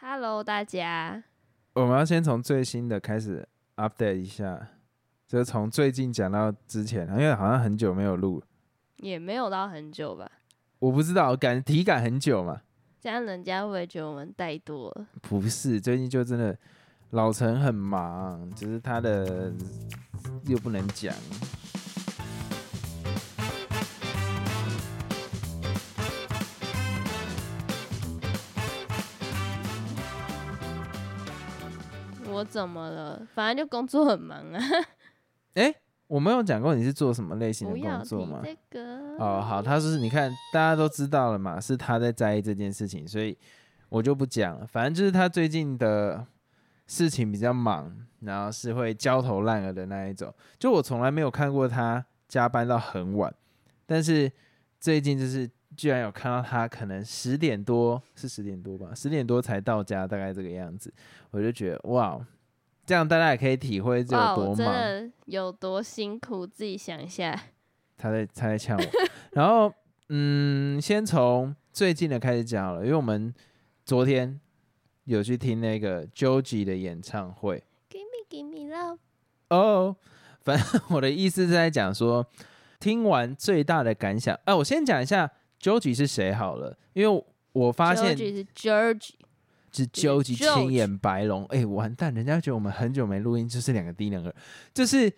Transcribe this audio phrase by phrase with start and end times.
[0.00, 1.24] Hello，大家，
[1.72, 4.68] 我们要先从最新的开始 update 一下，
[5.26, 8.40] 就是从最近讲到之前，因为好像很久没有录，
[8.98, 10.30] 也没有到很久吧？
[10.78, 12.62] 我不知道，感体感很久嘛？
[13.00, 15.08] 这样人家会不会觉得我们怠惰了？
[15.20, 16.56] 不是，最近就真的
[17.10, 19.52] 老陈很忙，只是他的
[20.44, 21.12] 又不能讲。
[32.38, 33.26] 我怎么了？
[33.34, 34.60] 反正就工作很忙啊。
[35.54, 35.74] 哎、
[36.06, 38.40] 我没有讲过你是做什么类型的工作吗？
[38.44, 39.16] 这个。
[39.18, 43.36] 哦，好，他是你看大家都知道了嘛，是他在在意这件事情，所以
[43.88, 44.66] 我就不讲了。
[44.66, 46.24] 反正就是他最近的
[46.86, 50.32] 事情比较忙，然后是会焦头烂额的那一种。
[50.58, 53.34] 就我从来没有看过他加班到很晚，
[53.84, 54.30] 但是
[54.78, 60.92] 最近就是居然有看到他可能十点多是十点多吧，十点多才到家，大概这个样子，
[61.30, 62.18] 我就觉得哇，
[62.84, 65.12] 这样大家也可以体会这有多忙。
[65.26, 67.40] 有多辛苦，自己想一下。
[67.96, 68.84] 他在他在呛我。
[69.30, 69.72] 然后，
[70.08, 73.32] 嗯，先从最近的开始讲了，因为我们
[73.84, 74.40] 昨天
[75.04, 78.98] 有去听那个 Joji 的演唱会 Give me, give me love。
[79.50, 79.96] 哦。
[80.42, 82.26] 反正我的意思是在讲说，
[82.80, 84.36] 听完最大的感想。
[84.44, 89.10] 啊，我先讲一下 Joji 是谁好了，因为我发现 George 是 George，
[89.72, 94.34] 是 George 青眼白龙，哎、完蛋，人家觉得我们很久没录音，就是两个低两个，
[94.72, 95.12] 就是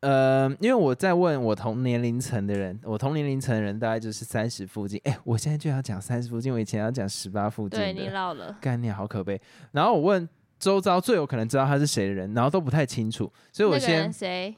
[0.00, 8.56] 呃，因为我在问我同年龄层的人，我同年龄层的人大概就是三十附近，哎、我现在就要讲三十附近，我以前要讲十八附近对你，老了。
[8.60, 9.40] 概念好可悲。
[9.72, 14.54] 然后我问周遭最有可能知道他是谁的人，然后都不太清楚，所以我先谁？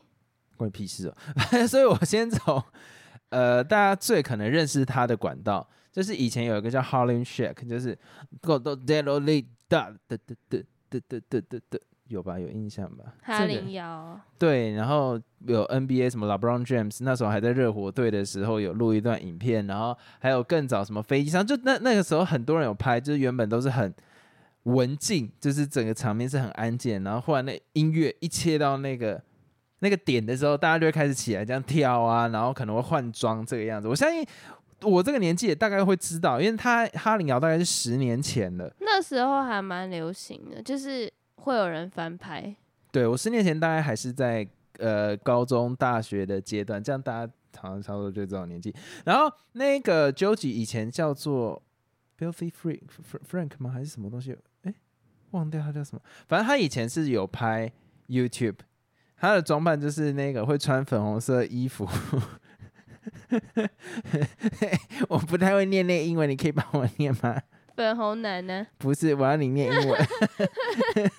[0.56, 1.14] 关你屁事哦，
[1.68, 2.62] 所以我先从
[3.36, 7.94] 呃大家最可能认识他的管道，就是以前有一个叫 Harlem Shake，就是
[8.40, 8.54] d
[10.88, 12.38] e 有吧？
[12.38, 13.04] 有印象吧？
[13.20, 14.18] 哈这个林摇。
[14.38, 23.92] 对，然后有 NBA 什么 LeBron James 那时候还在热火队的时候有录一段影片，然后还有更早什么飞机上，就那那个时候很多人有拍，就是原本都是很
[24.62, 29.20] 文静，就是整个场面是很安静，然后忽然那音乐一切到那个
[29.80, 33.88] 那个点的时候，大家就会开始起来这样跳啊，然后可能会换装这个样子。
[33.88, 34.26] 我相信
[34.82, 38.74] 我这个年纪也大概会知道，因为他哈林瑶大概是十年前了。
[38.80, 42.54] 那时候还蛮流行的，就是会有人翻拍。
[42.90, 44.46] 对我十年前大概还是在
[44.78, 48.74] 呃高中、大学的阶段，这样大家好像差不多就这种年纪。
[49.04, 51.62] 然后那个 Joji 以前叫做
[52.18, 52.80] Filthy Frank
[53.30, 53.70] Frank 吗？
[53.70, 54.36] 还是什么东西？
[54.62, 54.74] 哎，
[55.32, 56.00] 忘掉他叫什么。
[56.28, 57.70] 反正他以前是有拍
[58.08, 58.56] YouTube，
[59.18, 61.88] 他的装扮就是那个会穿粉红色衣服。
[65.08, 67.40] 我不太会念那个英文，你可以帮我念吗？
[67.76, 70.06] 粉红男呢，不是，我要你念英文。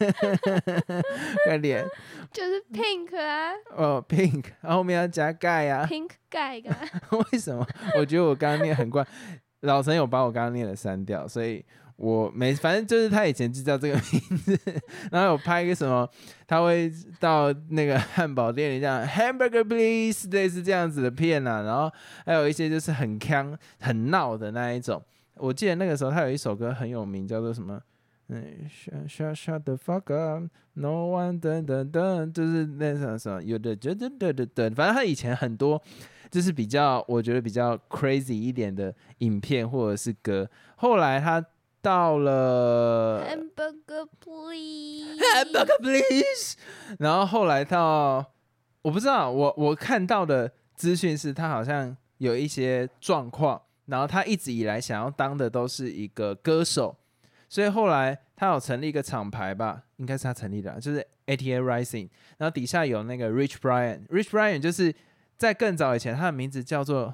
[1.45, 1.85] 快点。
[2.33, 6.75] 就是 Pink 啊哦，pink，然后后面要加盖啊？，Pink guy 啊。
[7.31, 7.65] 为什么？
[7.97, 9.05] 我觉得我刚刚念很怪，
[9.61, 11.63] 老陈有把我刚刚念的删掉，所以
[11.97, 14.57] 我没，反正就是他以前就叫这个名字，
[15.11, 16.07] 然后有拍一个什么，
[16.47, 21.91] 他会到那个汉堡店里这样 hamburger please 类似这样子的片啊，然后
[22.25, 25.03] 还有一些就是很腔很闹的那一种。
[25.35, 27.81] 我记得那个时候他有一首歌很有名，叫做什么？
[28.29, 35.81] 嗯，shut shut shut the fuck up，no one 等等等，就是那什么什么，有的噔噔噔噔噔，反正他以前很多
[36.29, 40.49] 就是比较，我觉得比较 crazy 一点的影片或者是歌。
[40.75, 41.43] 后来他
[41.81, 45.17] 到了 Hamburger please。
[45.35, 46.57] Hamburger please，
[46.99, 48.33] 然后后来到
[48.81, 56.97] 我不知道，我我看到的资讯是他好像有一些状况，然后他一直以来想要当的都是一个歌手，
[57.49, 64.93] 所以后来他有成立一个厂牌吧，应该是他成立的啊，就是 ATA Rising，然后底下有那个 Rich Brian，Rich Brian 就是
[65.37, 67.13] 在更早以前，他的名字叫做，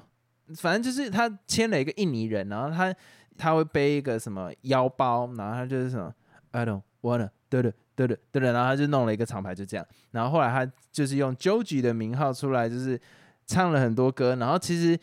[0.56, 2.94] 反正就是他签了一个印尼人，然后他
[3.36, 6.14] 他会背一个什么腰包，然后他就是什么
[6.50, 13.00] I don't wanna 对对对对对对，然后他就弄了一个厂牌，就这样，然后后来他就是用 Joji 的名号出来，就是
[13.46, 14.98] 唱了很多歌，然后其实。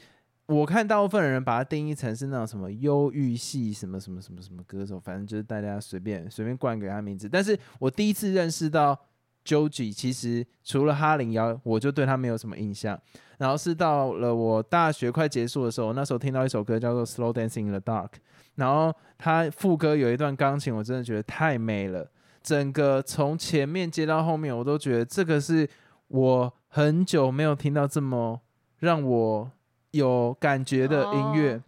[0.48, 7.30] 我看大部分人把它定义成是那种什么忧郁系什么什么什么什么歌手，反正就是大家随便随便冠给他名字。
[7.30, 9.00] 但是我第一次认识到
[9.46, 13.00] Joji，其实除了哈林瑶，我就对他没有什么印象。
[13.38, 18.08] 然后是到了我大学快结束的时候，那时候听到一首歌叫做《Slow Dancing in the Dark》，
[18.56, 22.10] 然后他副歌有一段钢琴，我真的觉得太美了。
[22.44, 25.68] 整个从前面接到后面，我都觉得这个是
[26.08, 28.40] 我很久没有听到这么
[28.80, 29.52] 让我
[29.92, 31.56] 有感觉的音乐。
[31.56, 31.64] 哦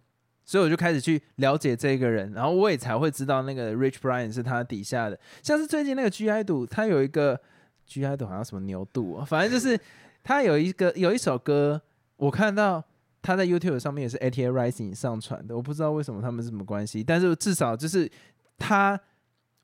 [0.46, 5.18] 所以我就开始去了解这个人，然后我也才会知道那个 Rich Brian 是他底下的。
[5.42, 7.40] 像是最近那个 G I 度，他有一个
[7.86, 9.78] G I 的好像什么牛肚啊，反正就是
[10.22, 11.80] 他有一个有一首歌，
[12.16, 12.82] 我看到
[13.22, 18.10] 他在 YouTube 上面也是 A T A Rising 上传的，我不知道为什么他们是什么关系，但是至少就是
[18.58, 18.98] 他，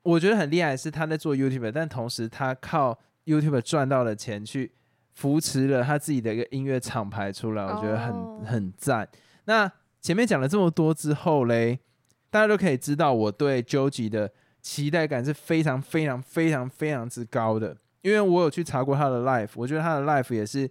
[0.03, 4.73] 我觉得很厉害是他在做 YouTube，但同时他靠 YouTube 赚到了钱去
[5.13, 9.09] 扶持了他自己的一个音乐厂牌出来，我觉得很、哦很赞。
[9.45, 9.71] 那
[10.01, 11.79] 前面讲了这么多之后嘞，
[12.31, 14.33] 大家都可以知道我对 Joji 的
[14.63, 20.69] 期待感是非常非常非常非常之高的，因为我有去查过他的 life，我觉得他的 life 也是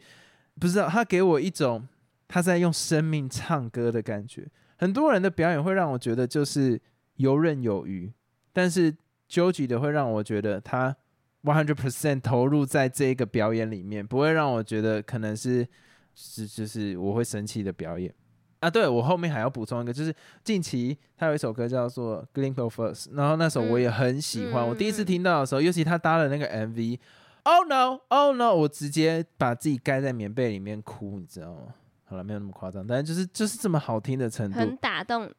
[0.60, 1.88] 不知道他给我一种
[2.28, 4.48] 他在用生命唱歌的感觉。
[4.78, 6.80] 很多人的表演会让我觉得就是
[7.16, 8.12] 游刃有余，
[8.54, 8.96] 但是
[9.30, 10.96] Joji 的会让我觉得他
[11.44, 15.68] one hundred percent 投入在这一个表演里面，不会让我觉得可能是
[16.16, 18.14] 是就是我会生气的表演。
[18.60, 20.14] 啊，对我后面还要补充一个，就是
[20.44, 24.64] 近期他有一首歌叫做《Glimpse of Us》，然后那首我也很喜欢。
[24.66, 31.74] 嗯我第一次嗯听到的时候，尤其他搭了那个 MV，Oh no，Oh no，我直接把自己盖在棉被里面哭，你知道吗？
[32.04, 35.32] 好了，没有那么夸张，但是就是就是这么好听的程度，很打动你。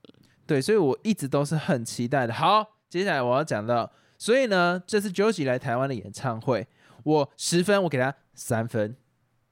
[0.47, 2.33] 对，所以我一直都是很期待的。
[2.33, 6.67] 好，接下来我要讲到，所以呢，这次 Joji 来台湾的演唱会，
[7.05, 8.97] 我十分，我给他三分。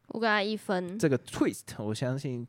[0.09, 2.47] 我给他一分，这个 twist，我相信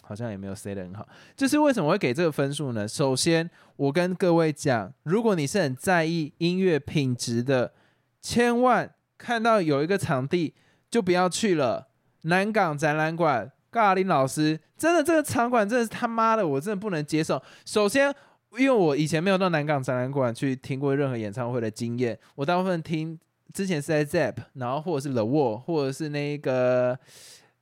[0.00, 1.06] 好像也没有 say 的很好。
[1.36, 2.88] 就是为什么会给这个分数呢？
[2.88, 7.72] 首先，我跟各位讲，如果你是很在意音乐品质的，
[8.20, 10.54] 千万看到有一个场地
[10.90, 11.88] 就不要去了。
[12.22, 17.42] 南港展览馆，尬林老师，真的这个场馆真的是他妈的，我真的不能接受。
[17.64, 18.14] 首先，
[18.56, 23.18] 因为我以前没有到南港展览馆去听过任何演唱会的经验，我大部分听
[23.52, 26.96] 之前是在 Zap，然后或者是 The Wall，或者是那个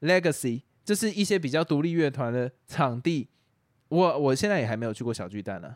[0.03, 3.29] Legacy，就是一些比较独立乐团的场地。
[3.89, 5.75] 我我现在也还没有去过小巨蛋呢、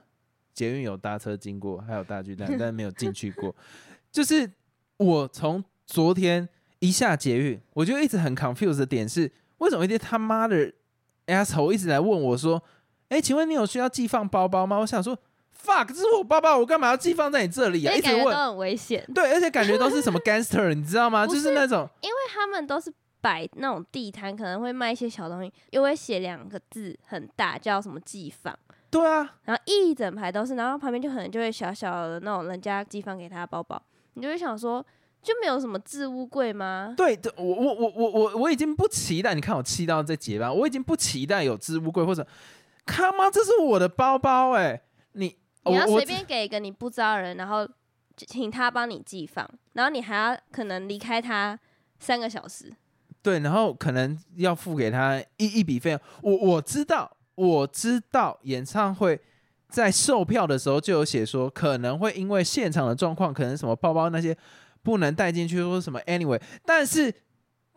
[0.52, 3.54] 捷运有搭车经过，还有大巨蛋， 但是没有进去过。
[4.12, 4.48] 就是
[4.98, 6.48] 我从昨天
[6.78, 10.72] 一下捷运，我就一直很 confused 的点是，为什么一些他妈的
[11.26, 12.62] asshole 一直来问我说
[13.10, 15.18] ：“哎、请问你有需要寄放包包吗？”我想说
[15.64, 17.92] ，fuck，这是我包包，我干嘛要寄放在你这里啊？
[17.92, 21.26] 一直问， 都很危险，对，而且感觉都是什么 gangster，你知道吗？
[21.26, 22.92] 不就是是那种，因为他们都是
[23.24, 28.54] 摆那种地摊，可能会卖一些小东西，又会写两个字很大，叫什么寄放，
[28.90, 33.82] 对啊，然后一整排都是，然后旁边就可能就会小小的那种人家寄放给他的包包，
[34.12, 34.84] 你就会想说，
[35.22, 36.92] 就没有什么置物柜吗？
[36.94, 42.26] 对，这我我我我我我已经不期待，你看我气到这结巴，我已经不期待有置物柜或者，
[42.84, 44.82] 他妈这是我的包包哎、
[45.12, 47.66] 你你要随便给一个你不知道的人，然后
[48.18, 51.58] 请他帮你寄放，然后你还要可能离开他
[51.98, 52.70] 三个小时，
[53.24, 56.00] 对，然后可能要付给他一一笔费用。
[56.20, 59.18] 我我知道，我知道演唱会
[59.70, 64.36] 在售票的时候就有写说，可能会因为现场的状况，可能什么包包那些
[64.82, 67.10] 不能带进去，或者什么 anyway，但是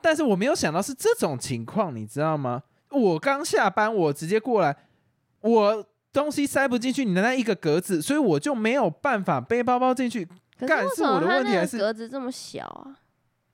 [0.02, 2.64] 但是我没有想到是这种情况，你知道吗？
[2.92, 4.76] 我刚下班，我直接过来，
[5.40, 10.28] 我东西塞不进去你的那一个格子，所以我就没有办法背包包进去。
[10.68, 13.07] 干是我的问题还是格子这么小啊？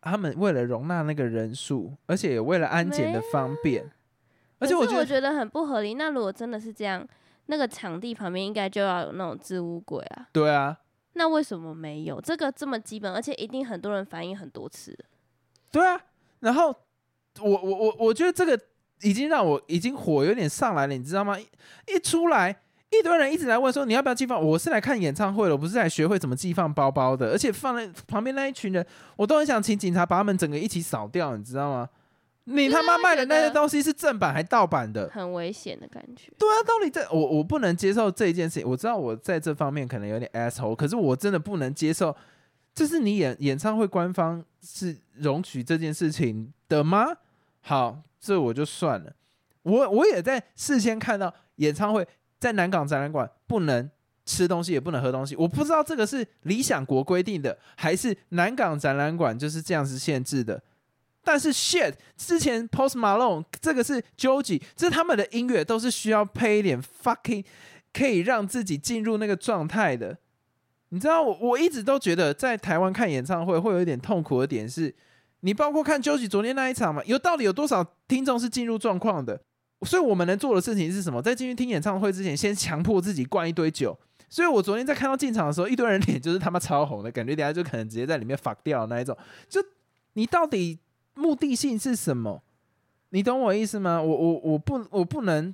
[0.04, 3.90] 他们为了容纳那个人数，而且也为了安检的方便，
[4.60, 5.94] 而且我觉得我觉得很不合理。
[5.94, 7.08] 那如果真的是这样，
[7.46, 10.28] 那个场地旁边应该就要有那种置物柜啊。
[10.32, 10.78] 对啊，
[11.14, 12.20] 那为什么没有？
[12.20, 14.98] 这个这么基本，而且一定很多人反映很多次。
[15.72, 16.00] 对啊。
[16.40, 16.76] 然后
[17.40, 18.60] 我我我我觉得这个
[19.02, 21.40] 已经让我已经火有点上来了，你知道吗？
[21.40, 21.48] 一
[21.88, 22.63] 一出来。
[23.00, 24.42] 一堆人一直来问说你要不要寄放？
[24.42, 27.32] 我是来看演唱会的，我不是来学会怎么寄放包包的。
[27.32, 28.86] 而且放在旁边那一群人，
[29.16, 31.90] 我都很想请警察把他们整个一起扫掉，你知道吗？
[32.46, 35.10] 你他妈卖的那些东西是正版还盗版的？
[35.14, 36.30] 很危险的感觉。
[36.38, 38.70] 对啊，到底在我我不能接受这一件事情。
[38.70, 42.14] 我知道我在这方面可能有点 asshole，可是我真的不能接受，
[42.76, 47.06] 这是你演演唱会官方是容许这件事情的吗？
[47.62, 49.14] 好，这我就算了。
[49.62, 52.06] 我我也在事先看到演唱会
[52.44, 53.90] 在南港展览馆不能
[54.26, 55.34] 吃东西，也不能喝东西。
[55.38, 60.62] 我不知道这个是理想国规定的，还是南港展览馆就是这样子限制的。
[61.24, 67.46] 但是 shit，之前 Post Malone 这个是 Joji，这他们的音乐都是需要配一点 fucking
[67.94, 70.18] 可以让自己进入那个状态的。
[70.90, 74.94] 你知道我我一直都觉得在台湾看演唱会会有一点痛苦的点是，
[75.40, 79.40] 你包括看 Joji 昨天那一场嘛，有到底有多少听众是进入状况的？
[79.84, 81.22] 所以我们能做的事情是什么？
[81.22, 83.98] 在进去听演唱会之前，先强迫自己灌一堆酒。
[84.30, 89.16] 所以我昨天在看到进场的时候，一堆人脸就是他妈超红的感觉，等下就可能直接在里面发掉那一种。
[89.48, 89.64] 就
[90.14, 90.80] 你到底
[91.14, 92.42] 目的性是什么？
[93.10, 94.02] 你懂我意思吗？
[94.02, 95.54] 我我我不我不能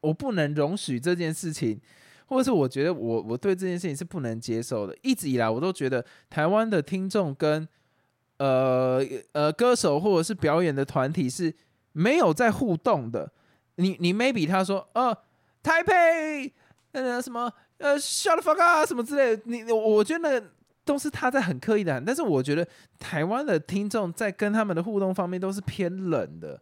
[0.00, 1.80] 我不能容许这件事情，
[2.26, 4.96] 或者是我觉得我我对这件事情是不能接受的。
[5.02, 7.66] 一直以来我都觉得台湾的听众跟
[8.36, 11.52] 呃呃歌手或者是表演的团体是
[11.90, 13.32] 没有在互动的。
[13.76, 15.16] 你你 maybe 他说呃
[15.62, 16.52] 台北
[16.92, 20.42] 呃什么呃 shut the fuck up 什么之类的，你我觉得
[20.84, 22.66] 都是他在很刻意的喊，但是我觉得
[22.98, 26.60] 台湾的听众在跟他们的互动方面都是偏冷的。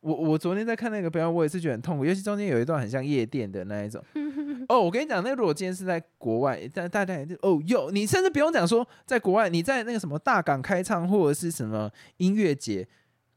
[0.00, 4.02] 我我昨天在看那个表演，我也是觉得很痛苦，尤其中间有一段很像夜店的那一种。
[4.66, 12.88] 哦，我跟你讲，那如果今天是在国外，但大家哦哟，你甚至不用讲说在国外，你在那个什么大港开唱或者是什么音乐节，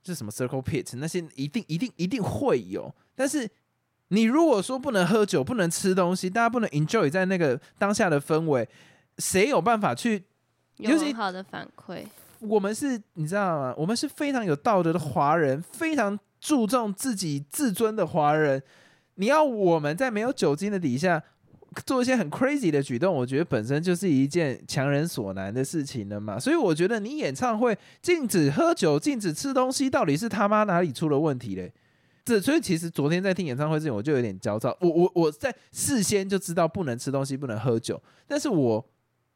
[0.01, 2.94] 就什么 Circle Pit 那些，一定一定一定会有。
[3.15, 3.50] 但是
[4.10, 8.67] 你如果说不能喝酒，不能吃东西，大家不能 enjoy 在那个当下的氛围，
[9.17, 10.24] 谁有办法去？
[10.77, 12.03] 有很好的反馈。
[12.39, 13.74] 我们是，你知道吗？
[13.77, 16.20] 我们是非常有道德的华人，非常。
[16.46, 18.62] 注重自己自尊的华人，
[19.15, 21.24] 你要我们在没有酒精的底下
[21.86, 26.38] 做一些很 crazy 的举动，我觉得本身就是一件强人所难的事情了嘛。
[26.38, 31.72] 所以我觉得你演唱会禁止喝酒、禁止吃东西，到底是他妈哪里出了问题嘞？
[32.25, 34.75] 这所以其实昨天在听演唱会之前，我就有点焦躁。
[34.82, 38.89] 我我我在事先就知道不能吃东西、不能喝酒，但是我。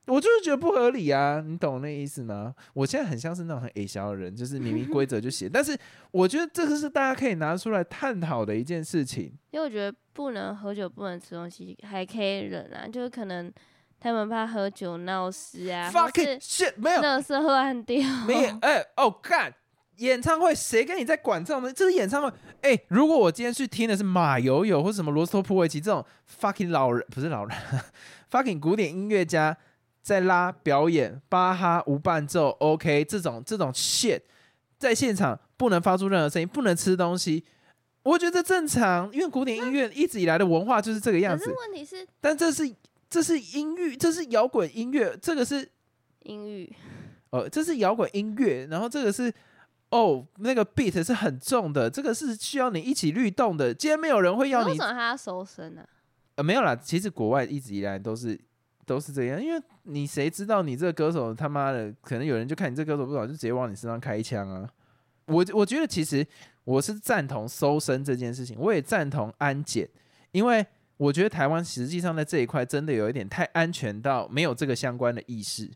[0.09, 2.55] 我就是觉得不合理啊，你懂那意思吗？
[2.73, 5.77] 我现在很像是那种很 A 小的人，就是明明规则就写， 但是
[6.11, 9.33] 我觉得这个是大家可以拿出来探讨的一件事情。
[9.51, 13.51] 因为我觉得不能喝酒、不能吃东西还可以忍啊，就是可能
[13.99, 19.53] 他们怕喝酒闹事啊，fucking shit，没有，那是乱掉，没有， 哎，哦，干，
[19.97, 21.75] 演唱会谁跟你在管这种东西？
[21.75, 26.05] 这是演唱会，哎，如果我今天去听的是马友友或者什么罗斯托普维奇这种
[26.39, 27.57] fucking 老人，不是老人，
[28.31, 29.57] fucking 古典音乐家。
[29.99, 34.21] 在拉表演，巴哈无伴奏，OK，这种这种 shit，
[34.79, 37.43] 在现场不能发出任何声音，不能吃东西，
[38.03, 41.53] 我觉得正常，因为古典音乐一直以来的文化就是这个样子。
[41.53, 42.73] 问题是，但这是
[43.09, 45.69] 这是音乐，这是摇滚音乐，这个是
[46.23, 46.69] 音乐，
[47.31, 49.29] 哦，这是摇滚音乐，然后这个是
[49.89, 53.73] 哦，那个 beat 是很重的，这个是需要你一起律动的。
[53.73, 55.83] 今天没有人会要你，为什么他收身呢？
[56.35, 58.39] 呃，没有啦，其实国外一直以来都是。
[58.87, 64.65] 都是这样，因为你谁知道你这个歌手他妈的，可能有人就看你这歌手不好，就直接往你身上开枪啊！
[65.25, 66.25] 我我觉得其实
[66.63, 69.85] 我是赞同搜身这件事情，我也赞同安检，
[70.31, 70.65] 因为
[70.95, 75.69] 我觉得台湾实际上在这一块真的有一点太安全到没有这个相关的意识。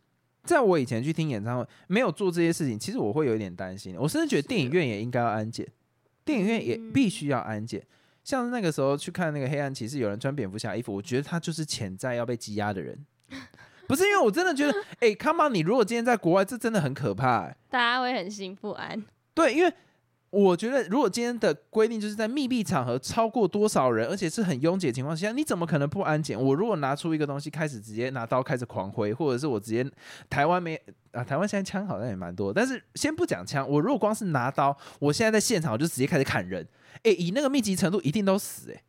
[0.44, 3.96] 在我以前去听演唱会，没有做这些事情，其实我会有一点担心。
[3.98, 5.68] 我甚至觉得电影院也应该要安检，
[6.26, 7.82] 电影院也必须要安检。
[8.24, 12.98] 像那个时候去看那个黑暗骑士，有人穿蝙蝠侠衣服，我觉得他就是潜在要被羁押的人，
[13.88, 19.04] 不是因为我真的觉得， 哎，Come on，你如果今天在国外，这真的很可怕，大家会很心不安。
[19.34, 19.74] 对，因为
[20.32, 26.42] 我觉得如果今天的规定就是在密闭场合超过多少人，而且是很拥挤的情况下，你怎么可能不安检？
[26.42, 29.86] 我如果拿出一个东西开始直接拿刀开始狂挥，或者是我直接
[30.30, 36.66] 台湾没啊，台湾现在枪好像也蛮多，但是先不讲枪，我如果光是拿刀，我现在在现场我就直接开始砍人。
[37.04, 38.84] 哎，以那个密集程度，一定都死哎。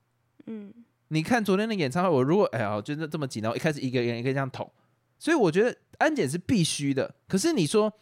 [0.47, 0.73] 嗯，
[1.09, 4.71] 你看昨天的演唱会，我如果哎呀，就是这么紧张，一开始一个人一个这样捅，
[5.19, 7.13] 所以我觉得安检是必须的。
[7.27, 7.93] 可是你说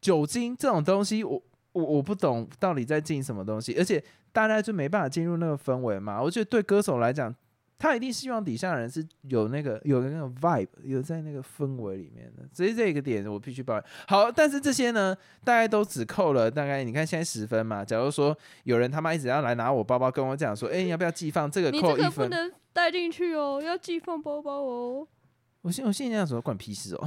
[0.00, 1.40] 酒精这种东西，我
[1.78, 6.20] 我我不懂到底在进什么东西，而且大家就没办法进入那个氛围嘛。
[6.22, 7.34] 我觉得对歌手来讲。
[7.80, 14.32] 他一定希望底下人是有那个有那个 vibe，有在那个氛围里面的，所以这个点我必须保好。
[14.32, 17.84] 但是这些呢，大家都只扣了大概，你看现在十分嘛。
[17.84, 22.28] 假如说有人他妈一直要来拿我包包，跟我讲说，哎，你要不要寄放这个扣一分？
[22.28, 25.06] 不能带进去哦，要寄放包包哦。
[25.62, 27.06] 我现我现在这样说关屁事哦。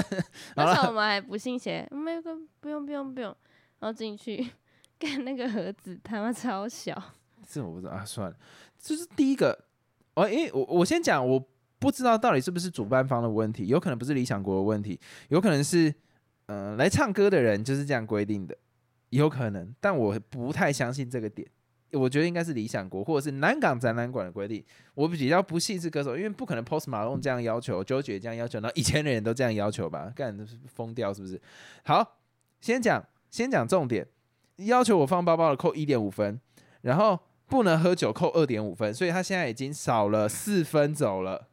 [0.56, 3.36] 而且我们还不信邪，没有个不用不用不用，
[3.80, 4.46] 然后进去
[4.98, 7.00] 看那个盒子，他妈超小。
[7.48, 8.36] 这我不知道啊，算了，
[8.78, 9.66] 这是第一个。
[10.14, 11.38] 哦，因为我我先讲，我
[11.78, 15.94] 不知道到底是不是主办方的问题，有可能不是理想国的问题，有可能是，
[16.46, 18.56] 嗯，来唱歌的人就是这样规定的，
[19.10, 21.46] 有可能，但我不太相信这个点，
[21.92, 24.64] 我觉得应该是理想国或者是南港展览馆的规定，
[24.94, 30.34] 我比较不信是歌手，因为不可能 Post Malone 这样要求，周杰这样要求，然后以前的人都这样要求吧，干
[30.66, 31.38] 疯掉是不是？
[31.84, 32.18] 好，
[32.62, 33.04] 先讲
[33.36, 34.06] 先讲重点，
[34.56, 36.40] 要求我放包包的扣一点五分，
[36.80, 37.18] 然后。
[37.48, 41.46] 不能喝酒扣二点五分，所以他现在已经少了四分走了。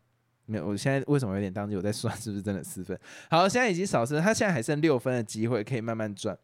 [0.48, 1.75] 没有，我现在为什么有点当机？
[1.75, 3.00] 我在算是不是真的四分？
[3.30, 6.36] 好，现在已经少分，他现在还剩六分的机会，可以慢慢赚。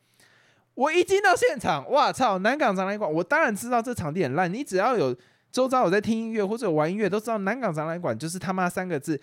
[0.76, 2.38] 我一进到现场，哇操！
[2.38, 4.54] 南港展览馆，我当然知道这场地很烂。
[4.54, 5.18] 你只要有
[5.52, 9.20] 周遭有在听音乐或者玩音乐，都知道南港展览馆就是他妈三个字，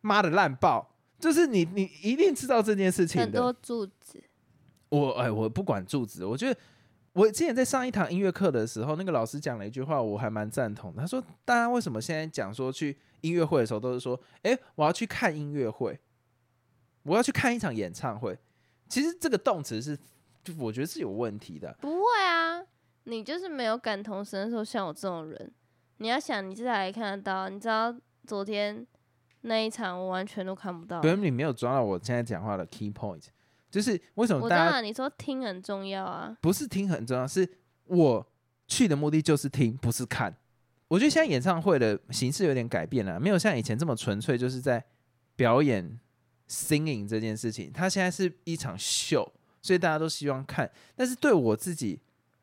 [0.00, 0.96] 妈的烂爆！
[1.20, 3.24] 就是你，你一定知道这件事情的。
[3.26, 4.20] 很多柱子。
[4.90, 6.60] 我哎，我不管柱子，我觉得。
[7.12, 11.00] 我之前在上一堂音乐课的时候，那个老师讲了一句话，我还蛮赞同的。
[11.02, 15.98] 他说：“大家为什么现在讲说去音乐会的时候，都是说，诶，我要去看音乐会，
[17.02, 18.38] 我要去看一场演唱会。
[18.88, 19.98] 其实这个动词是，
[20.44, 21.76] 就我觉得是有问题的。
[21.80, 22.62] 不会啊，
[23.02, 25.52] 你就是没有感同身受，像我这种人，
[25.96, 27.48] 你要想你至少也看得到。
[27.48, 27.92] 你知道
[28.24, 28.86] 昨天
[29.40, 31.10] 那一场，我完全都看不到可。
[31.10, 33.24] 是你没有抓到我现在讲话的 key point，
[33.70, 37.48] 就是为什么我知大家道你说听很重要啊，不是听很重要，是
[37.86, 38.26] 我
[38.66, 40.36] 去的目的就是听，不是看。
[40.88, 44.84] 我觉得现在演唱会的形式有点改变了，没有像以前这么纯粹，就是在
[45.36, 45.98] 表演
[46.48, 47.70] singing 这件事情。
[47.72, 50.68] 它现在是一场秀，所以大家都希望看。
[50.96, 52.00] 但是对我自己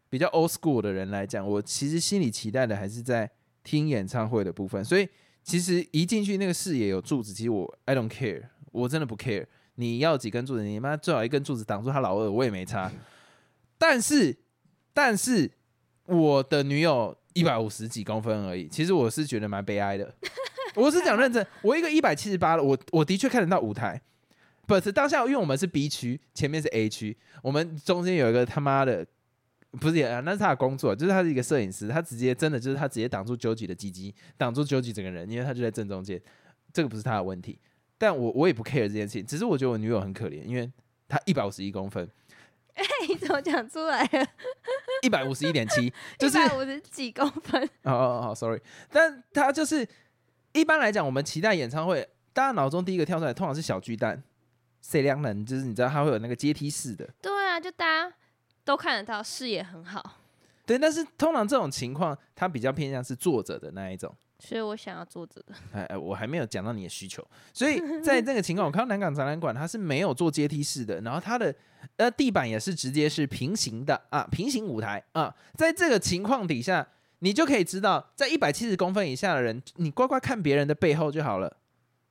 [0.09, 3.29] 比较 old school 的人来讲，我其实心里期待的还是在
[3.65, 4.81] 听演唱会的部分。
[4.85, 5.07] 所以
[5.43, 9.45] 其实一进去那个视野有柱子，其实我 I don't care，我真的不 care。
[9.79, 12.91] 你要几根柱子，你妈最好一根柱子挡住他老二，我也没差。
[13.77, 14.35] 但是，
[14.93, 15.51] 但是
[16.05, 20.13] 我的女友一百五十几公分而已，其实我是觉得蛮悲哀的。
[20.73, 24.01] 我是讲认真，我一个一百七十八的，我我的确看得到舞台。
[24.67, 29.05] But 当下，因为我们是 B 区，前面是 A 区，我们中间有一个他妈的，
[29.79, 36.19] 不是啊，那是他的工作，就是他是一个摄影师，他直接真的就是他直接挡住九几的鸡鸡，挡住九几整个人，因为他就在正中间，
[36.73, 37.59] 这个不是他的问题。
[37.97, 40.71] 但我我也不 care 这件事情，只是我觉得我女友很可怜，因为
[41.07, 42.07] 她一百五十一公分，
[42.75, 44.27] 哎你怎么讲出来了？
[45.03, 49.87] 一百五十一点七， 就是五十几公分，哦哦哦，sorry，但她就是
[50.53, 54.21] 一般来讲，我们期待演唱会，大家脑中第一个跳出来，通常是小巨蛋、
[54.81, 58.13] 谁良人，就是你知道它会有那个阶梯式的，对啊，就大家
[58.63, 60.19] 都看得到，视野很好，
[60.65, 60.77] 对。
[60.77, 64.13] 但是通常这种情况，它比较偏向是坐着的那一种。
[64.39, 65.53] 所以我想要坐着的。
[65.73, 71.53] 哎哎，我还没有讲到你的需求，所以在这个情况，我看到南港展览馆它是没有做阶梯式的，然后它的
[71.97, 76.87] 呃地板也是直接是平行的啊，平行舞台啊，在这个情况底下，
[77.19, 81.57] 你就可以知道，在一百七十公分以下的人，你乖乖看别人的背后就好了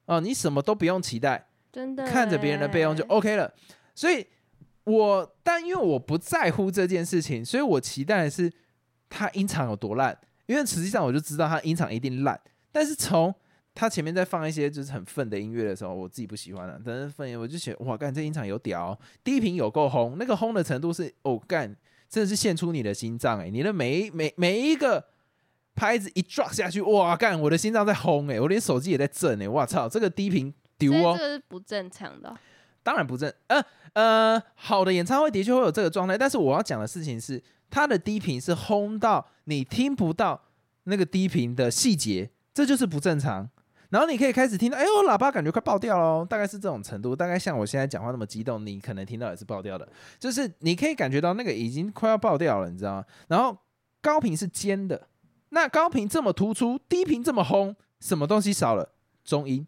[0.07, 3.53] 哦，你什么都不用期待，真的看着别人的背后就欸 OK 了。
[3.95, 4.27] 所以
[4.85, 8.53] 我但因为我不在乎这件事情，所以我期待的是
[9.09, 12.41] 它音场有多烂，因为实际上我就知道他音场一定烂。
[12.73, 13.35] 但是从
[13.75, 16.81] 他前面在放一些就是很愤的音乐的时候，我自己不喜欢了。
[16.85, 21.77] 但是愤，我就觉得哇，干这音场有屌哦、低频有够轰，那个轰的程度是哦干，
[22.09, 25.05] 真的是献出你的心脏哎、你的每一每每一个
[25.75, 32.37] 拍子一 drop 下去，哇干，我的心脏在轰哎、我连手机也在震哎、哇操，这个低频丢哦这，个是不正常的哦。
[32.83, 33.61] 当然不正，呃
[33.95, 40.43] 呃，好的演唱会的确会有这个状态，但是我要讲的事情是，它的低频是轰到你听不到
[40.85, 43.49] 那个低频的细节，这就是不正常。
[43.91, 53.05] 然后你可以开始听到，哎呦，喇叭感觉快爆掉了哦，大概是这种程度，大概像我现在讲话那么激动，你可能听到也是爆掉的，就是你可以感觉到那个已经快要爆掉了，你知道吗？
[53.29, 53.57] 然后
[54.03, 55.07] 高频是尖的，
[55.51, 58.93] 那高频这么突出，低频这么轰，什么东西少了？
[59.25, 59.65] 中音。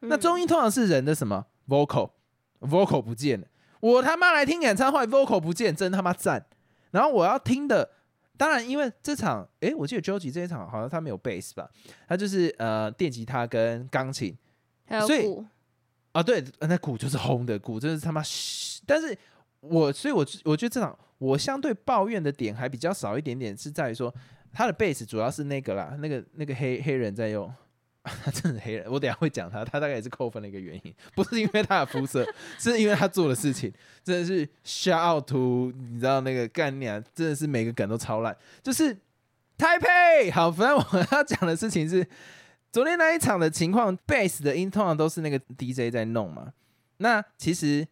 [0.00, 3.46] 那嗯中音通常是人的什么 vocal，vocal 不见了。
[3.80, 6.46] 我他妈来听演唱会，vocal 不见，真他妈赞。
[6.94, 7.90] 然后我要听的，
[8.36, 11.68] 当然因为这场，诶，我记得 Joji 这一场好像他没有 bass 吧，
[12.06, 14.36] 他就是呃电吉他跟钢琴
[14.86, 15.44] 还有所以鼓，
[16.12, 18.22] 啊，对，呃那鼓就是轰的，鼓真的是他妈。
[18.86, 19.18] 但是
[19.58, 24.14] 我所以我我觉得这场我相对抱怨的点还比较少一点点，是在于说
[24.52, 27.52] 他的 bass 主要是那个啦，那个那个黑黑人在用。
[28.04, 32.22] 他 真的黑人，我等下会讲他，他大概也是扣分的一个原因，不是因为他的肤色，
[32.60, 33.72] 是因为他做的事情，
[34.04, 38.94] 真的是 shout out to 你知道那个概念，真的是每个梗都超烂，就是
[39.56, 42.06] 太配好，反正我要讲的事情是，
[42.70, 46.52] 昨天那一场的情况，bass 的音通常都是那个 DJ 在弄嘛，
[46.98, 47.86] 那其实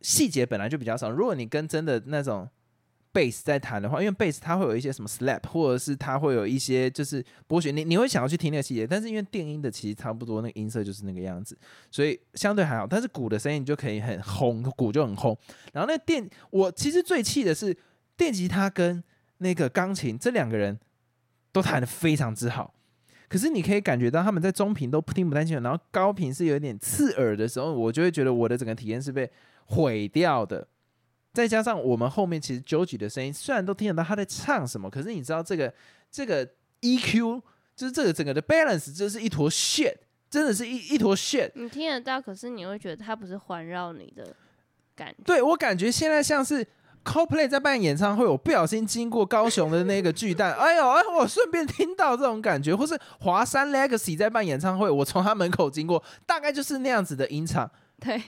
[0.00, 2.48] 细节本来就比较少，如果你跟真的那种
[3.12, 11.58] bass 在弹的话，因为 bass 它会有一些什么 slap，或者是它会有一些就是拨弦，你你会想要去听那个细节，但是因为电音的其实差不多那个音色就是那个样子，
[11.90, 12.86] 所以相对还好。
[12.86, 15.36] 但是鼓的声音你就可以很轰，鼓就很轰。
[15.72, 17.76] 然后那电，我其实最气的是
[18.16, 19.02] 电吉他跟
[19.38, 20.78] 那个钢琴这两个人
[21.52, 22.74] 都弹的非常之好。
[23.28, 29.30] 可是你可以感觉到他们在中频都听不太清楚，然后高频是有点刺耳的时候，我就会觉得我的整个体验是被
[29.66, 30.66] 毁掉的。
[31.32, 35.72] 再加上我们后面其实 Joji 的声音虽然都听得到他在唱什么，可是你知道这个
[36.10, 36.46] 这个
[36.80, 37.42] EQ
[37.76, 39.94] 就是这个整个的 balance 就是一坨 shit，
[40.28, 41.50] 真的是一一坨 shit。
[41.54, 44.34] 你听得到，可是你会觉得它不是环绕你的
[44.94, 45.22] 感觉。
[45.24, 46.66] 对我感觉现在像是
[47.04, 57.70] CoPlay 在办演唱会，我不小心经过高雄的那个巨蛋， 哎呦，哎，我顺便听到这种感觉，或是华山 Legacy 在办演唱会，我从他门口经过，大概就是那样子的音场。
[57.98, 58.22] 对，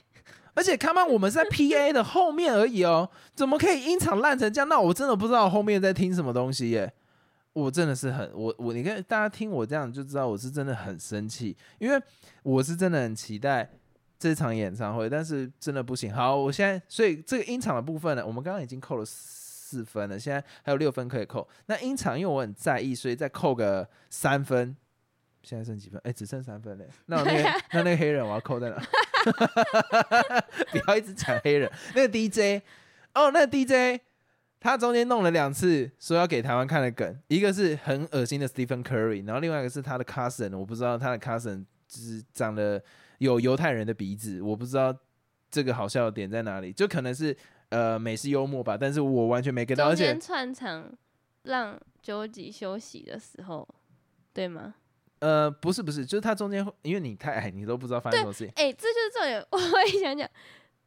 [0.54, 4.68] 而且他妈我们是在 P A 的后面而已哦，怎么可以音场烂成这样？
[4.68, 6.92] 那我真的不知道后面在听什么东西耶。
[7.54, 12.02] 我真的是很我我你看大家听我这样就知道我是真的很生气，因为
[12.42, 13.68] 我是真的很期待
[14.18, 16.10] 这场演唱会，但是真的不行。
[16.14, 21.46] 好，我现在所以这个音场的部分呢，我们刚刚已经扣了四分了，现在还有六分可以扣。
[21.66, 24.74] 那音场因为我很在意，所以再扣个三分。
[25.42, 26.00] 现在剩几分？
[26.04, 26.88] 哎，只剩三分嘞。
[27.06, 28.82] 那我那个 那那个黑人我要扣在哪？
[30.70, 31.70] 不要一直讲黑人。
[31.94, 32.62] 那个 DJ
[33.14, 34.00] 哦，那个 DJ
[34.60, 42.82] 他中间弄了两次说要给台湾看的梗，一个是很恶心的 Stephen Curry，然后另外一个是他的 cousin，我不知道他的 cousin 是长得
[43.18, 44.96] 有犹太人的鼻子，我不知道
[45.50, 47.36] 这个好笑的点在哪里，就可能是
[47.70, 50.90] 呃美式幽默吧，但是我完全没跟到，而且串场
[51.42, 53.68] 让九吉休息的时候，
[54.32, 54.74] 对吗？
[55.22, 58.52] 呃，不是不是，就是他中间，因为你太矮，你都不知道发生什么事情。
[58.56, 59.40] 哎，这就是重点。
[59.52, 60.28] 我会想讲，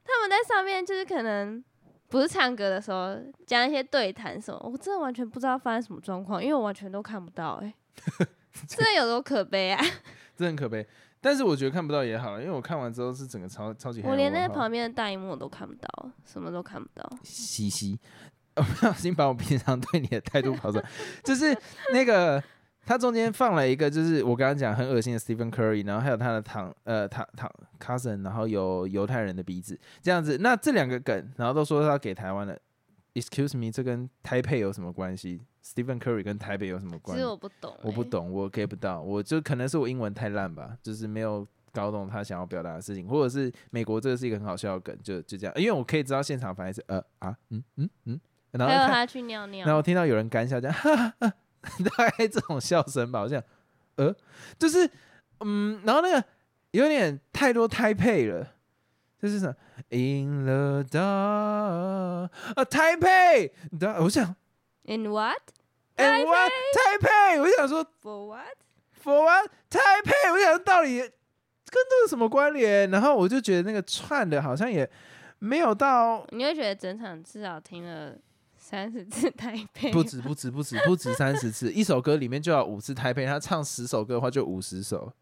[0.04, 1.64] 他们在上面就是可能
[2.10, 3.18] 不是唱歌的时候
[3.48, 7.62] 讲一些对谈什么，我真的完全不知道发生什么状况，因为我完全都看不到。
[7.64, 7.74] 哎，
[8.68, 9.82] 真的有多可悲啊！
[10.36, 10.86] 真的很可悲。
[11.22, 14.02] 但是我觉得看不到也好，因为我看完之后是整个超超级。
[14.02, 17.10] 我连那旁边的大荧幕我都看不到，什么都看不到。
[17.24, 17.98] 嘻嘻，
[18.54, 20.86] 不小心把我平常对你的态度跑出来，
[21.24, 21.58] 就是
[21.94, 22.44] 那个。
[22.86, 30.38] 他中间放了一个，就是我刚刚讲很恶心的 Stephen Curry，然后还有他的堂呃堂堂 cousin，然后有犹太人的鼻子这样子。
[30.40, 32.60] 那这两个梗，然后都说他给台湾的
[33.16, 37.22] ，Excuse me，这跟台北有什么关系？Stephen Curry 跟台北有什么关系？
[37.22, 48.20] 其实我不懂，我不懂，我 get 不到，我就可能是我英文太烂吧，就是没有搞懂他想要表达的事情，或者是美国这个是一个很好笑的梗，就就这样，因为我可以知道现场反应是呃啊嗯嗯嗯，
[48.52, 50.76] 然后他去尿尿，然后听到有人干笑这样。
[50.76, 51.34] 哈哈
[51.98, 53.44] 大概这种笑声吧，好像，
[53.96, 54.16] 呃，
[54.58, 54.90] 就是，
[55.40, 56.24] 嗯，然后那个
[56.72, 58.48] 有点太多胎配了，
[59.22, 59.56] 就是什么
[59.90, 63.54] In the dark，啊，胎配，
[64.00, 64.36] 我想
[64.84, 66.52] ，In what？In what？
[66.74, 69.50] 胎配，我想说，For what？For what？
[69.70, 71.12] 胎配，我想到底跟
[71.90, 72.90] 这个什么关联？
[72.92, 74.90] 然后我就觉得那个串的好像也
[75.40, 78.16] 没有到，你会觉得整场至少听了。
[78.68, 85.14] 三十次台配，不止不止不止不止三十次，一首歌里面就要五次台配，他唱十首歌的话就五十首，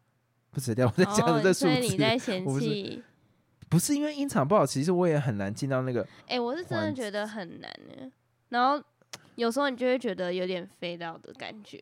[0.49, 0.87] 不止掉。
[0.87, 3.03] 我在讲的这数字，你在嫌弃？
[3.67, 6.07] 不是因为音场不好，其实我也很难进到那个。
[6.27, 8.09] 哎，我是真的觉得很难呢。
[8.47, 8.81] 然后
[9.35, 11.77] 有时候你就会觉得有点飞到的感觉。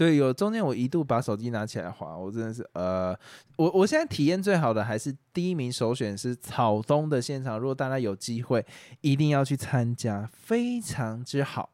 [0.00, 3.14] 对，有中间我一度把手机拿起来划，我真的是呃，
[3.58, 8.64] 我我现在体验最好的还是第一名首选是草东的现场，如果大家有机会
[9.02, 11.68] 一定要去参加，非常之好。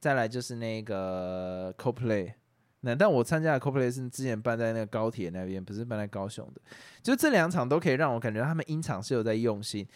[0.00, 2.32] 再来就是那个 CoPlay，
[2.80, 6.60] 那但我参加的 CoPlay 是之前办在那个高铁那边，不是办在高雄的，
[7.00, 9.86] 就这两场都可以让我感觉他们音场是有在用心。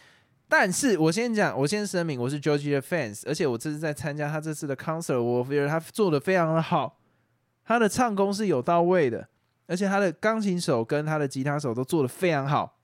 [0.49, 7.01] 但是我先讲，我先声明，我是 George 的 fans，而且我这次在参加他这次的 concert，我觉得他做的非常的好。
[7.65, 9.29] 他的唱功是有到位的，
[9.67, 12.79] 而且他的钢琴手跟他的吉他手都做的非常好，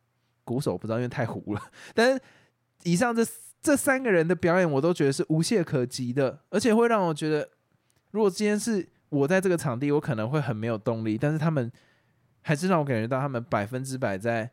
[0.45, 1.63] 鼓手不知道因为太糊了。
[1.95, 2.21] 但是
[2.85, 3.23] 以上这
[3.61, 7.49] 这三个人的表演，我都觉得是无懈可击的，而且会让我觉得，
[8.13, 11.19] 如果今天是我在这个场地，我可能会很没有动力。
[11.19, 11.71] 但是他们
[12.41, 14.51] 还是让我感觉到他们百分之百在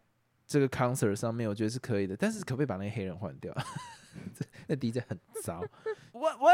[0.48, 2.18] 这个 concert 上面，我觉得是可以的。
[2.18, 3.56] 但是可不可以把那个黑人换掉？
[4.68, 5.64] 那 DJ 很糟，
[6.12, 6.50] 我我。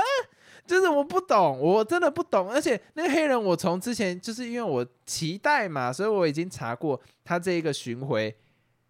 [0.66, 2.50] 就是我不懂，我真的不懂。
[2.50, 8.34] 而且那个黑人，我从之前就是因为我期待嘛，所以我已经查过他这一个巡回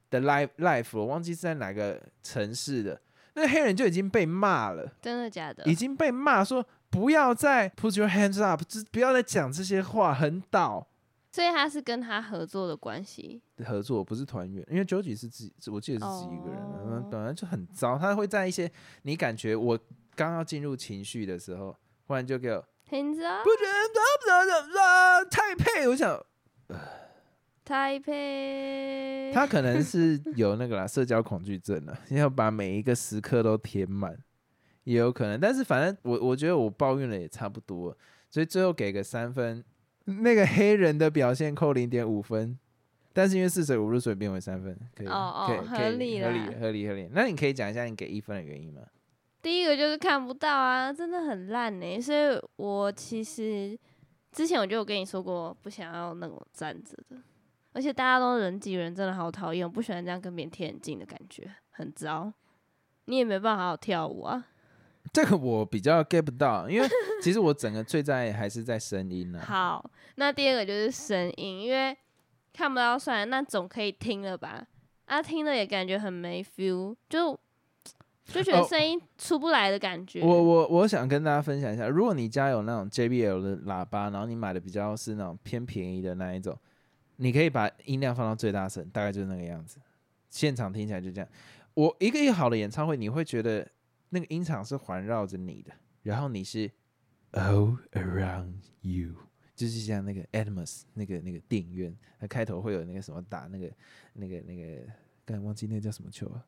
[0.09, 3.01] 的 live live，我忘记是在哪个城市的。
[3.33, 5.63] 那个黑人就已经被骂了，真的假的？
[5.65, 10.85] 已经被骂说不要再 put your hands up，就不要再讲这些话，很倒。
[11.31, 17.97] 所以他是跟他合作的关系，合作不是团员，因为 Joji 是自己，我记得是自己一个人，本来就很糟。
[17.97, 18.69] 他会在一些
[19.03, 19.79] 你感觉我。
[20.15, 21.75] 刚要进入情绪的时候，
[22.07, 23.41] 忽然就给我停止啊！
[23.43, 26.23] 不觉得太配，我想
[27.63, 29.31] 太配。
[29.33, 34.17] 他可能是有那个啦，社交恐惧症了，要把每一个时刻都填满，
[34.83, 35.39] 也有可能。
[35.39, 37.97] 但是反正我我觉得我抱怨了也差不多，
[38.29, 39.63] 所以最后给个三分。
[40.03, 42.57] 那个黑人的表现扣零点五分，
[43.13, 47.07] 但是因为四舍五入所以变为三分，可以哦哦，合理合理合理合理。
[47.13, 48.81] 那你可以讲一下你给一分的原因吗？
[49.41, 51.99] 第一个就是看不到啊，真的很烂呢。
[51.99, 53.77] 所以我其实
[54.31, 57.21] 之前我就有跟你说过，不想要那种站着的，
[57.73, 62.31] 而且大家都人挤人，真的好讨厌，我不喜欢这样跟别人贴很近的感觉，很糟。
[63.05, 64.45] 你也没办法好好跳舞啊。
[65.11, 66.87] 这个我比较 get 不到，因为
[67.23, 69.39] 其实我整个最在意还是在声音呢。
[69.43, 71.97] 好，那第二个就是声音，因为
[72.53, 74.63] 看不到算了，那总可以听了吧。
[75.05, 77.37] 啊，听了也感觉很没 feel，就
[78.31, 80.21] 就觉得哦声音出不来的感觉。
[80.21, 86.57] 我我我想跟大家分享一下，如果你家有那种 JBL 的喇叭，然后你买的比较是那种偏便宜的那一种，
[87.17, 89.79] 你可以把音量放到最大声，大概就是那个样子。
[90.29, 91.29] 现场听起来就这样。
[91.73, 93.67] 我一个一个好的演唱会，你会觉得
[94.09, 95.71] 那个音场是环绕着你的，
[96.03, 96.69] 然后你是
[97.31, 99.13] all around you，
[99.55, 103.71] 就是像那个 Atmos 那个那个电影院，它开头会有那个什么打那个
[104.13, 104.81] 那个那个，
[105.25, 106.43] 刚才忘记那个叫什么球啊？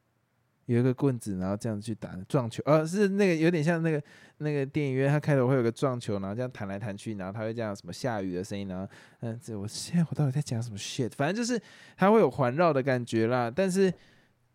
[0.65, 4.01] 有一个棍子，然后这样去打撞球，呃，是那个有点像那个
[4.37, 8.87] 那个电影院，它开头会有个撞球，然后这样弹来弹去，然后它会这样什么下雨的声音，然后
[9.19, 11.11] 嗯，这我现在我到底在讲什么 shit？
[11.17, 11.61] 反正就是
[11.97, 13.93] 它会有环绕的感觉啦，但是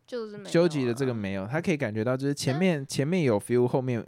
[0.07, 4.03] 就是没有究极的这个啊没有，他可以感觉到就是前面前面有 feel，后面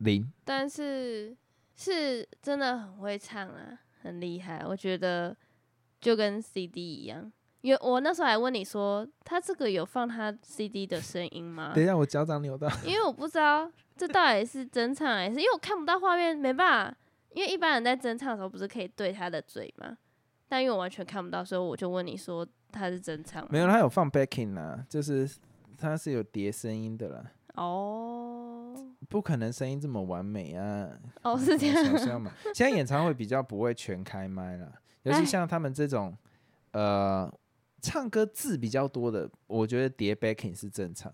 [0.00, 0.30] 零。
[0.44, 1.34] 但是
[1.74, 4.62] 是真的很会唱啊，很厉害。
[4.66, 5.34] 我觉得
[6.00, 11.72] 就跟 CD 一样，因为我那时候还问你说，他这个有放他 CD 的声音吗？
[11.74, 12.68] 等一下，我脚掌扭到。
[12.84, 16.96] 因为我不知道这到底是真唱还是，因为我看不到画面，没办法。
[17.34, 19.96] 因为一般人在真唱的时候不是可以对他的嘴吗？
[20.48, 23.48] 但因为我完全看不到，所以我就问你说他是真唱吗？
[23.52, 25.28] 没有，他有放 backing 啦，就是
[25.76, 28.74] 他是有叠声音的啦，哦
[29.08, 30.88] 不可能声音这么完美啊。
[31.22, 32.32] 哦是这样，想象嘛。
[32.54, 36.16] 现在演唱会比较不会全开麦啦，尤其哎像他们这种
[36.72, 37.30] 呃
[37.80, 41.12] 唱歌字比较多的，我觉得叠 backing 是正常。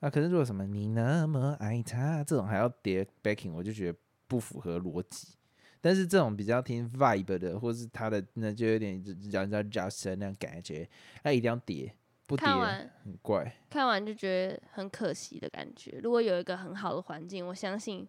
[0.00, 5.34] 啊，可是如果什么你那么爱他这种还要叠 backing，我就觉得不符合逻辑。
[5.80, 10.88] 但是这种比较听 vibe 的，或是他的那就有点让让叫声那种感觉，
[11.22, 11.94] 那一定要叠，
[12.26, 13.52] 不叠很怪。
[13.70, 16.00] 看完就觉得很可惜的感觉。
[16.02, 18.06] 如果有一个很好的环境，我相信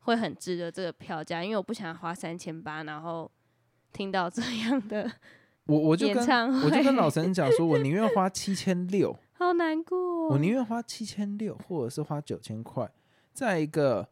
[0.00, 3.30] 会很值得这个票价，因为我不想花三千八，然后
[3.92, 5.10] 听到这样的
[5.66, 6.16] 我我就跟
[6.62, 9.16] 我就跟老陈讲说，我宁愿花七千六。
[9.32, 10.28] 好难过哦。
[10.30, 12.88] 我宁愿花七千六，或者是花九千块，
[13.32, 14.08] 在一个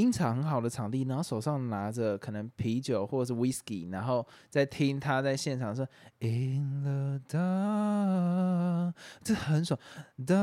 [0.00, 5.86] 音场很好的场地，然后手上拿着可能啤酒或者是 whisky，然后在听他在现场说
[6.20, 9.78] In the dark，这很爽
[10.26, 10.34] 的，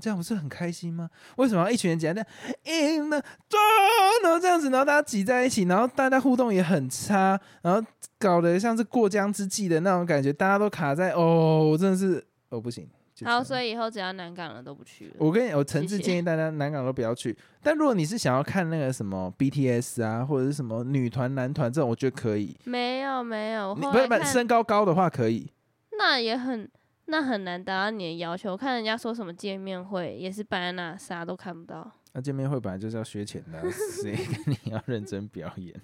[0.00, 1.10] 这样不是很开心吗？
[1.36, 2.20] 为什么要一群人挤在那
[2.64, 7.82] In the dark，然后这样子，然后大家挤在一起，然后大家互动也很差，然后
[8.18, 12.88] 搞得像是过江之鲫的那种感觉，大家都卡在哦，真的是哦不行。
[13.24, 15.14] 好，所以以后只要南港的都不去了。
[15.18, 17.36] 我跟你，我诚挚建议大家南港都不要去。
[17.62, 22.56] 但如果你是想要看那个什么 BTS 啊，或者是什么女团、男团这种，我觉得可以。
[22.64, 25.48] 没有没有，我你不是不是后来看身高高的话可以。
[25.96, 26.68] 那也很
[27.04, 28.50] 那很难达到你的要求。
[28.50, 31.88] 我看人家说什么见面会也是摆在那，啥都看不到。
[32.16, 33.64] 那见面会本来就是要削钱的啊，
[34.00, 35.74] 谁跟你要认真表演？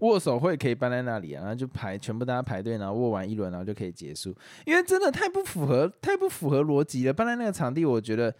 [0.00, 4.34] 握手会可以办在那里啊，然后就排全部大家排队，然后握完一轮，然后就可以结束。
[4.64, 7.12] 因为真的太不符合，太不符合逻辑了。
[7.12, 8.34] 办在那个场地，我觉得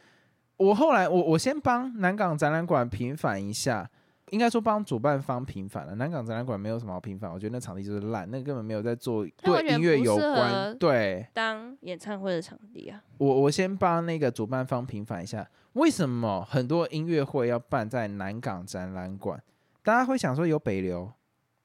[0.57, 3.89] 我后来我我先帮南港展览馆平反一下，
[4.31, 5.95] 应该说帮主办方平反了。
[5.95, 10.75] 南港展览馆没有什么好平反，我觉得那场地就是烂，那根本没有在做对音乐有关合。
[10.75, 19.41] 对当演唱会的场地啊，我我先帮那个主办方平反一下，为什么很多音乐会要办在南港展览馆？
[19.83, 21.13] 大家会想说有北流，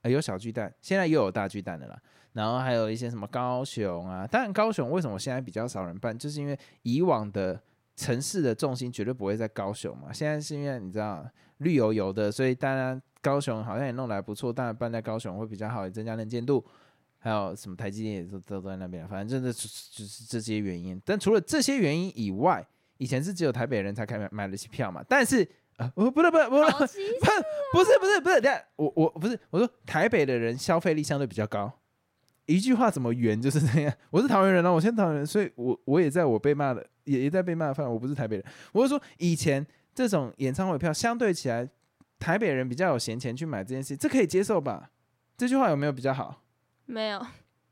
[0.03, 1.99] 呃，有小巨蛋，现在又有大巨蛋的啦。
[2.33, 7.59] 然后还有一些什么高雄啊，当然高雄为什么现在比较少人办，就是因为以往的
[7.95, 10.11] 城市的重心绝对不会在高雄嘛。
[10.13, 11.25] 现在是因为你知道
[11.57, 16.63] 绿油油的，所以当然高雄好像也弄得还不错，当然办在高雄会比较好，也增加能见度。
[17.23, 20.99] 还有什么台积电也都都都在那边，反正真的就是就是这些原因。
[21.05, 25.05] 但除了这些原因以外，以前是只有台北人才开买买得起票嘛。
[25.07, 26.97] 但是啊，我不是不是不对，好奇
[27.73, 31.71] 不是不是不是，等下我我不是我说台北的人消费力相对比较高。
[32.51, 33.93] 一句话怎么圆 就是这样。
[34.09, 37.91] 我是桃园人啊，我先桃园人，所以我我也在我被骂的也也在被骂的范围。
[37.91, 41.67] 我不是台北人，我是说以前这种演唱会票相对起来，
[42.19, 44.91] 台北人比较有闲钱去买这件事，这可以接受吧？
[45.37, 46.43] 这句话有没有比较好？
[46.85, 47.25] 没有，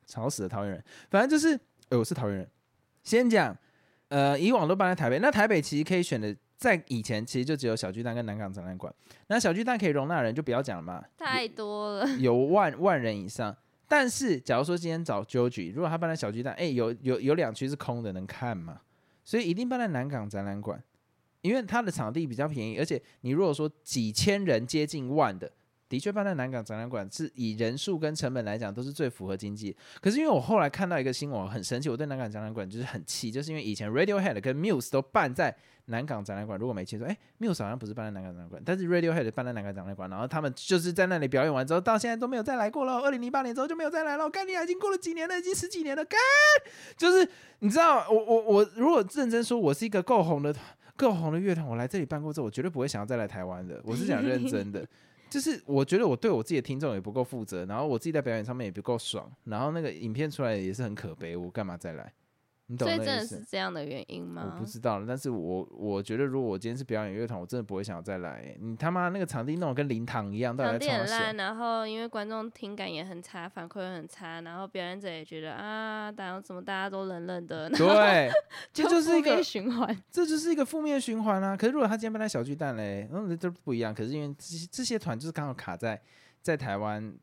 [0.07, 0.83] 吵死了桃园人。
[1.11, 2.49] 反正就是，呃，我是桃园人。
[3.03, 3.55] 先讲，
[4.07, 8.93] 呃，以往都搬在台北，那台北其实可以选的，在以前其实就只有小巨蛋跟南港展览馆。
[9.27, 12.07] 那小巨蛋可以容纳人就不要讲了嘛，太多了。
[12.17, 13.55] 有万万人以上。
[13.89, 18.82] 但是，假如说今天找 Joji，如果他搬在小巨蛋，哎、有有有两区是空的，能看吗？
[19.23, 20.82] 所以一定搬在南港展览馆，
[21.41, 25.52] 因为他的场地比较便宜，而且你如果说几千人接近万的，
[25.89, 29.75] 的确办在南港展览馆是以人数跟成本来讲都是最符合经济。
[29.99, 35.54] 可是因为我后来看到一个新闻，很神奇，我对南港展览馆就是很气，就是因为以前 Radiohead 跟 Muse 都办在
[35.86, 42.99] 南港展览馆，如果没记错，哎，Muse 好像不是办在南港展览馆，但是 Radiohead 办在南港展览馆，然后他们就是在那里表演完之后，到现在都没有再来过了。
[42.99, 44.30] 二零零八年之后就没有再来了。
[44.30, 46.06] 干你已经过了几年了，已经十几年了。
[46.06, 46.19] 干，
[46.95, 47.28] 就是
[47.60, 50.63] 你知道，我我我如果认真说，我是一个够红的团
[50.95, 53.82] 够红的乐团，我来这里办过之后，我绝对不会想要再来台湾的。
[53.84, 54.86] 我是讲认真的，
[55.29, 62.13] 就是我觉得我对我自己的听众也不够负责，然后我自己在表演上面也不够爽，然后那个影片出来也是很可悲，我干嘛再来？
[62.69, 62.97] 你懂所以？
[63.03, 64.53] 真的是这样的原因吗？
[64.53, 78.29] 我不知道，但是我我觉得如果我今天是表演乐团，我真的不会想要再来、欸你他妈那个场地弄得跟灵堂一样，到底场地很烂，然后因为观众听感也很差，反馈也很差，然后表演者也觉得啊，大家怎么大家都冷冷的， 对，
[78.71, 80.03] 这就是一个循环。
[80.12, 81.58] 这就是一个负面循环啊。
[81.58, 83.93] 可是如果他今天办在小巨蛋嘞，嗯，这不一样。
[83.93, 85.99] 可是因为这些这些团就是刚好卡在
[86.41, 87.13] 在台湾，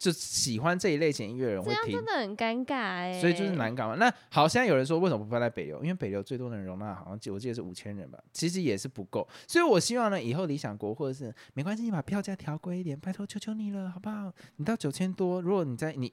[0.00, 3.96] 就喜欢这一类型音乐的人这会听样真，的很尴尬哎、所以就是难搞嘛。
[3.96, 5.82] 那好，现在有人说为什么不放在北流？
[5.82, 9.28] 因为北流最多能容纳好像记我记得是五千人吧，其实也是不够。
[9.46, 14.32] 所以我希望呢，以后理想国或者是没关系，你把票价调贵一点，拜托求求你了，好不好？
[14.56, 16.10] 你到九千多，如果你在你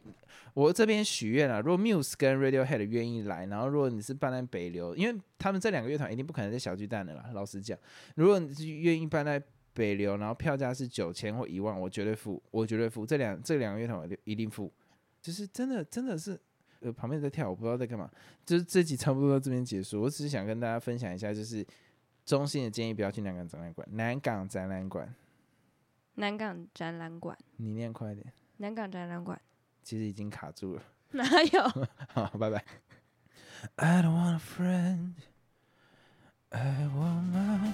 [0.54, 7.30] 我这边许愿啊，如果 Muse 跟 Radiohead 愿意来，然后如果你是办在北流，因为他们这两个乐团一定不可能在小巨蛋的啦。
[7.34, 7.80] 老实讲，
[8.15, 9.41] 如果你是愿意办在
[9.78, 13.06] 北流，然后票价是九千或一万，我绝对付，我绝对付。
[13.06, 14.74] 这两这两个乐团我一定付，
[15.22, 16.40] 就是真的真的是，
[16.80, 18.10] 呃，旁边在跳，我不知道在干嘛。
[18.44, 21.63] 就是这集差不多到这边结束，我只是想跟大家分享一下，就是
[22.26, 25.13] 衷心的建议，不要去南港展览馆，南港展览馆，
[26.16, 29.40] 南港展览馆，你念快点，南港展览馆，
[29.84, 31.62] 其实已经卡住了，哪有？
[32.10, 32.63] 好，拜拜。
[33.76, 35.13] I don't want a friend.
[36.50, 37.74] I want my